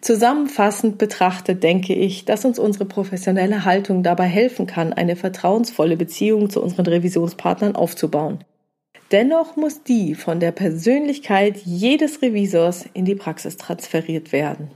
Zusammenfassend 0.00 0.98
betrachtet 0.98 1.62
denke 1.62 1.94
ich, 1.94 2.24
dass 2.24 2.44
uns 2.44 2.58
unsere 2.58 2.86
professionelle 2.86 3.64
Haltung 3.64 4.02
dabei 4.02 4.24
helfen 4.24 4.66
kann, 4.66 4.92
eine 4.92 5.14
vertrauensvolle 5.14 5.96
Beziehung 5.96 6.50
zu 6.50 6.62
unseren 6.62 6.86
Revisionspartnern 6.86 7.76
aufzubauen. 7.76 8.42
Dennoch 9.12 9.56
muss 9.56 9.82
die 9.82 10.14
von 10.14 10.40
der 10.40 10.52
Persönlichkeit 10.52 11.58
jedes 11.58 12.22
Revisors 12.22 12.86
in 12.94 13.04
die 13.04 13.14
Praxis 13.14 13.58
transferiert 13.58 14.32
werden. 14.32 14.70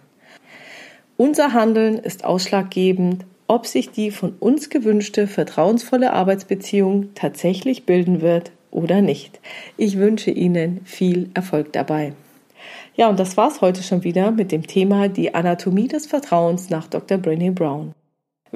Unser 1.18 1.54
Handeln 1.54 1.98
ist 1.98 2.24
ausschlaggebend, 2.26 3.24
ob 3.46 3.66
sich 3.66 3.90
die 3.90 4.10
von 4.10 4.34
uns 4.38 4.68
gewünschte 4.68 5.26
vertrauensvolle 5.26 6.12
Arbeitsbeziehung 6.12 7.14
tatsächlich 7.14 7.86
bilden 7.86 8.20
wird 8.20 8.52
oder 8.70 9.00
nicht. 9.00 9.40
Ich 9.78 9.96
wünsche 9.96 10.30
Ihnen 10.30 10.82
viel 10.84 11.30
Erfolg 11.32 11.72
dabei. 11.72 12.12
Ja, 12.96 13.08
und 13.08 13.18
das 13.18 13.38
war's 13.38 13.62
heute 13.62 13.82
schon 13.82 14.04
wieder 14.04 14.30
mit 14.30 14.52
dem 14.52 14.66
Thema 14.66 15.08
die 15.08 15.34
Anatomie 15.34 15.88
des 15.88 16.06
Vertrauens 16.06 16.68
nach 16.68 16.86
Dr. 16.86 17.16
Brené 17.16 17.50
Brown. 17.50 17.94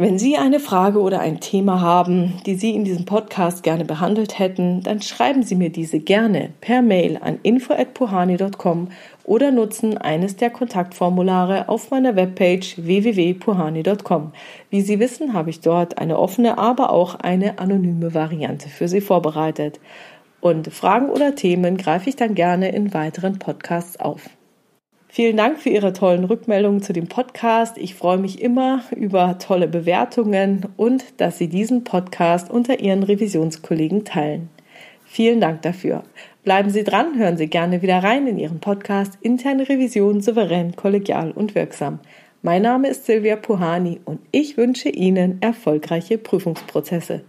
Wenn 0.01 0.19
Sie 0.19 0.39
eine 0.39 0.61
Frage 0.61 0.99
oder 0.99 1.21
ein 1.21 1.41
Thema 1.41 1.83
haben, 1.83 2.41
die 2.47 2.55
Sie 2.55 2.75
in 2.75 2.85
diesem 2.85 3.05
Podcast 3.05 3.63
gerne 3.63 3.85
behandelt 3.85 4.39
hätten, 4.39 4.81
dann 4.81 5.03
schreiben 5.03 5.43
Sie 5.43 5.55
mir 5.55 5.69
diese 5.69 6.01
gerne 6.01 6.55
per 6.63 6.81
Mail 6.81 7.19
an 7.21 7.39
info@puhani.com 7.43 8.89
oder 9.25 9.51
nutzen 9.51 9.99
eines 9.99 10.37
der 10.37 10.49
Kontaktformulare 10.49 11.69
auf 11.69 11.91
meiner 11.91 12.17
Webpage 12.17 12.79
www.puhani.com. 12.79 14.33
Wie 14.71 14.81
Sie 14.81 14.99
wissen, 15.01 15.35
habe 15.35 15.51
ich 15.51 15.61
dort 15.61 15.99
eine 15.99 16.19
offene, 16.19 16.57
aber 16.57 16.95
auch 16.95 17.17
eine 17.17 17.59
anonyme 17.59 18.15
Variante 18.15 18.71
für 18.71 18.89
Sie 18.89 19.03
vorbereitet. 19.03 19.81
Und 20.41 20.73
Fragen 20.73 21.11
oder 21.11 21.35
Themen 21.35 21.77
greife 21.77 22.09
ich 22.09 22.17
dann 22.17 22.35
gerne 22.35 22.71
in 22.71 22.95
weiteren 22.95 23.39
Podcasts 23.39 24.01
auf. 24.01 24.31
Vielen 25.13 25.37
Dank 25.37 25.59
für 25.59 25.71
Ihre 25.71 25.93
tollen 25.93 26.23
Rückmeldungen 26.23 26.83
zu 26.83 26.93
dem 26.93 27.09
Podcast. 27.09 27.77
Ich 27.79 27.97
freue 27.97 28.19
mich 28.19 28.41
immer 28.41 28.85
über 28.95 29.39
tolle 29.39 29.67
Bewertungen 29.67 30.67
und 30.77 31.03
dass 31.17 31.37
Sie 31.37 31.49
diesen 31.49 31.83
Podcast 31.83 32.49
unter 32.49 32.79
Ihren 32.79 33.03
Revisionskollegen 33.03 34.05
teilen. 34.05 34.51
Vielen 35.05 35.41
Dank 35.41 35.63
dafür. 35.63 36.05
Bleiben 36.45 36.71
Sie 36.71 36.85
dran, 36.85 37.19
hören 37.19 37.37
Sie 37.37 37.49
gerne 37.49 37.83
wieder 37.83 38.05
rein 38.05 38.29
in 38.29 38.39
Ihren 38.39 38.61
Podcast 38.61 39.19
Interne 39.21 39.69
Revision 39.69 40.21
souverän, 40.21 40.77
kollegial 40.77 41.33
und 41.33 41.57
wirksam. 41.57 41.99
Mein 42.43 42.63
Name 42.63 42.87
ist 42.87 43.07
Silvia 43.07 43.35
Puhani 43.35 44.01
und 44.05 44.21
ich 44.31 44.57
wünsche 44.57 44.91
Ihnen 44.91 45.43
erfolgreiche 45.43 46.19
Prüfungsprozesse. 46.19 47.23